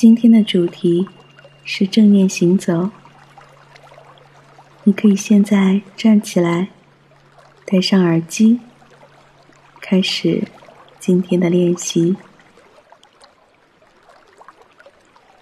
[0.00, 1.08] 今天的主题
[1.64, 2.90] 是正念行走。
[4.84, 6.68] 你可以现在站起来，
[7.66, 8.60] 戴上耳机，
[9.80, 10.44] 开始
[11.00, 12.14] 今天的练习。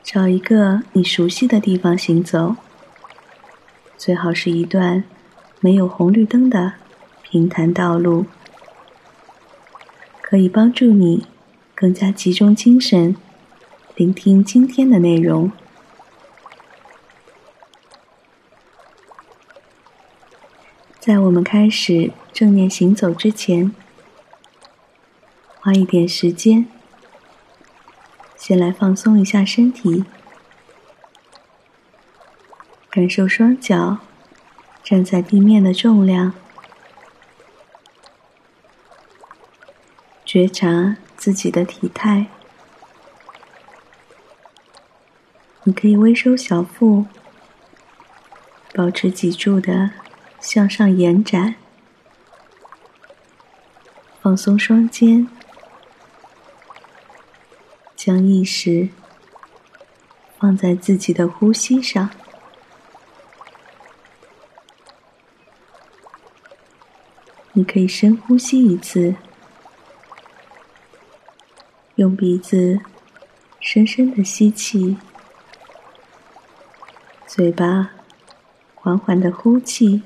[0.02, 2.56] 找一个你熟悉的地方行走，
[3.98, 5.04] 最好是一段
[5.60, 6.72] 没有红绿灯的
[7.22, 8.24] 平坦道路，
[10.22, 11.26] 可以帮助你
[11.74, 13.14] 更加集中精神。
[13.96, 15.50] 聆听今天的内容。
[21.00, 23.74] 在我们开始正念行走之前，
[25.60, 26.66] 花一点时间，
[28.36, 30.04] 先来放松一下身体，
[32.90, 33.96] 感受双脚
[34.84, 36.34] 站在地面的重量，
[40.26, 42.26] 觉察自己的体态。
[45.68, 47.06] 你可以微收小腹，
[48.72, 49.90] 保持脊柱的
[50.38, 51.56] 向上延展，
[54.22, 55.26] 放松双肩，
[57.96, 58.90] 将意识
[60.38, 62.10] 放在自己的呼吸上。
[67.54, 69.16] 你可以深呼吸一次，
[71.96, 72.78] 用鼻子
[73.58, 74.96] 深深的吸气。
[77.36, 77.90] 嘴巴
[78.74, 80.00] 缓缓的呼气，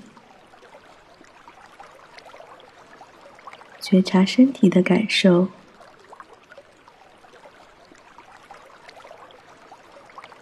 [3.81, 5.47] 觉察身体的感受。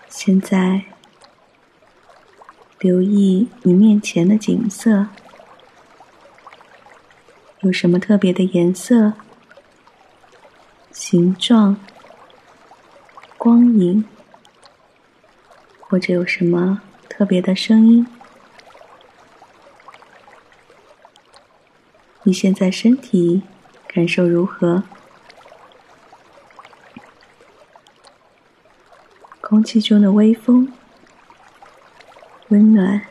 [0.08, 0.84] 现在，
[2.78, 5.08] 留意你面前的景色，
[7.60, 9.12] 有什么特别的颜色、
[10.90, 11.76] 形状、
[13.36, 14.06] 光影？
[15.88, 18.06] 或者有什么特别的声音？
[22.24, 23.42] 你现在身体
[23.86, 24.82] 感受如何？
[29.40, 30.70] 空气中的微风，
[32.48, 33.06] 温暖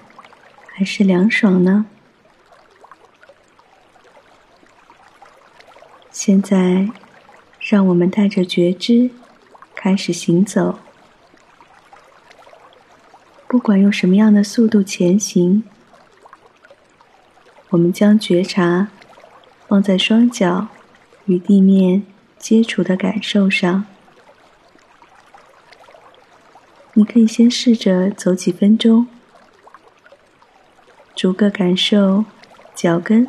[0.68, 1.88] 还是凉爽呢？
[6.12, 6.90] 现在，
[7.60, 9.10] 让我们带着觉知
[9.74, 10.78] 开始行走。
[13.50, 15.64] 不管用什么样的速度前行，
[17.70, 18.90] 我们将觉察
[19.70, 20.68] 放在双脚
[21.26, 22.04] 与地面
[22.38, 23.86] 接触的感受上。
[26.94, 29.08] 你可以先试着走几分钟，
[31.16, 32.26] 逐个感受
[32.76, 33.26] 脚跟、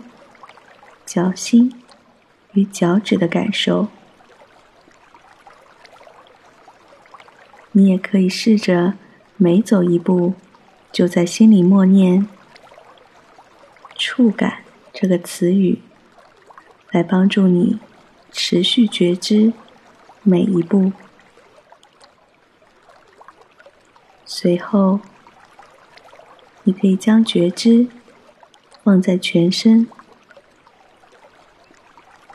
[1.06, 1.80] 脚心
[2.54, 3.86] 与脚趾的感受。
[7.70, 8.94] 你也可以试着。
[9.40, 10.34] 每走一步，
[10.90, 12.26] 就在心里默念
[13.96, 15.80] “触感”这个词语，
[16.90, 17.78] 来帮助你
[18.32, 19.52] 持续觉知
[20.24, 20.90] 每一步。
[24.26, 24.98] 随后，
[26.64, 27.86] 你可以将觉知
[28.82, 29.86] 放在全身，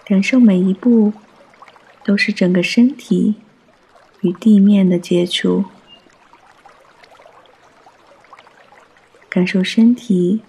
[0.06, 1.12] 感受每一步
[2.06, 3.36] 都是整个身体
[4.22, 5.66] 与地面的接触。
[9.34, 10.44] 感受身体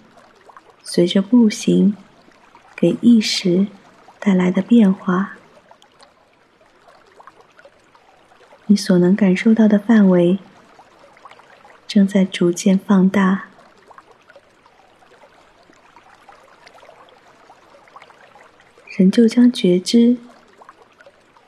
[0.83, 1.97] 随着步行
[2.77, 3.67] 给意识
[4.19, 5.39] 带来的变化，
[8.67, 10.39] 你所能感受到的范围
[11.89, 13.47] 正在逐渐放大。
[18.99, 20.19] 仍旧将觉知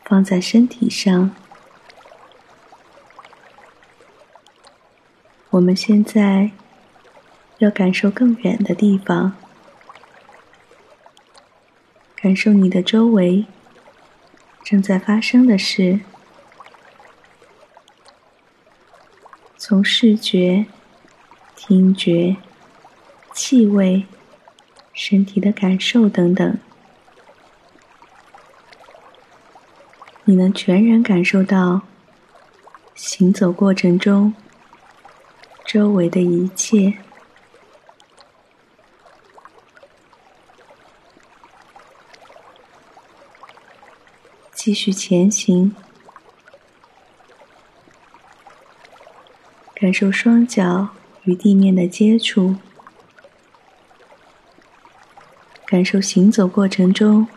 [0.06, 1.36] 放在身体上。
[5.50, 6.52] 我们现在。
[7.58, 9.34] 要感受更远的地方，
[12.14, 13.46] 感受你的周围
[14.62, 16.00] 正在发生的事，
[19.56, 20.66] 从视觉、
[21.54, 22.36] 听觉、
[23.32, 24.04] 气味、
[24.92, 26.58] 身体的感受等等，
[30.24, 31.80] 你能全然感受到
[32.94, 34.34] 行走过程中
[35.64, 36.98] 周围的一切。
[44.66, 45.76] 继续前行，
[49.76, 50.88] 感受双脚
[51.22, 52.56] 与地面的接触，
[55.64, 57.28] 感受行走过程中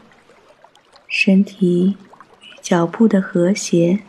[1.07, 1.95] 身体
[2.41, 3.99] 与脚步的和谐，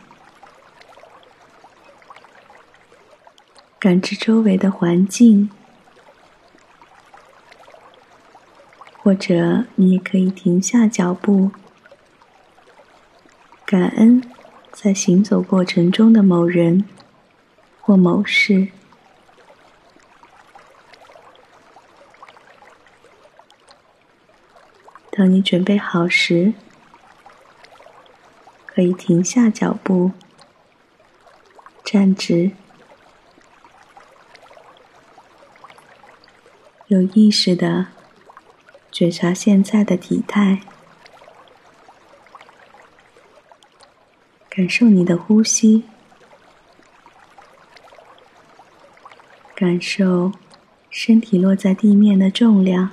[3.77, 5.51] 感知周围的环境，
[8.97, 11.51] 或者你也可以停下脚步，
[13.71, 14.21] 感恩
[14.73, 16.83] 在行走过程中的某人
[17.79, 18.67] 或某事。
[25.09, 26.53] 当你准备好时，
[28.65, 30.11] 可以停下脚步，
[31.85, 32.51] 站直。
[36.87, 37.87] 有意识的
[38.91, 40.59] 觉察现在的体态，
[44.61, 45.85] 感受你的呼吸，
[49.55, 50.31] 感受
[50.91, 52.91] 身体落在地面的重量。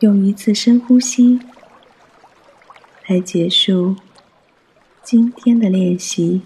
[0.00, 1.40] 用一次深呼吸
[3.08, 3.96] 来结束
[5.02, 6.42] 今天的练习。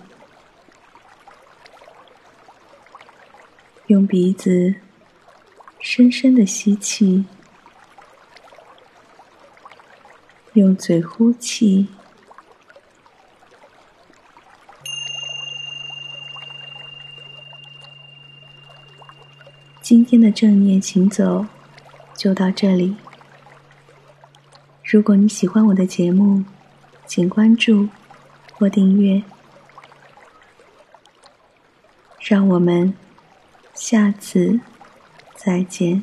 [3.89, 4.77] 用鼻子
[5.81, 7.25] 深深的吸气，
[10.55, 11.87] 用嘴呼气。
[19.81, 21.47] 今天的正念行走
[22.15, 22.97] 就到这里。
[24.85, 26.45] 如果你喜欢我的节目，
[27.07, 27.89] 请关注
[28.53, 29.23] 或订阅。
[32.21, 32.95] 让我们。
[33.75, 34.59] 下次
[35.37, 36.03] 再见。